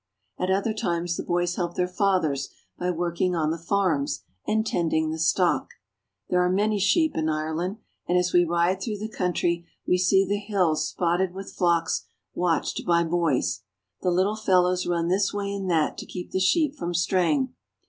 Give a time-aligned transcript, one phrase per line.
[0.39, 5.11] At other times the boys help their fathers by working on the farms, and tending
[5.11, 5.75] the stock.
[6.27, 7.77] There are many sheep in Ireland,
[8.07, 12.83] and as we ride through the country we see the hills spotted with flocks watched
[12.83, 13.61] by boys.
[14.01, 17.53] The little fel lows run this way and that to keep the sheep from straying.